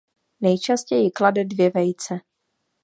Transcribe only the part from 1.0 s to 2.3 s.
klade dvě vejce.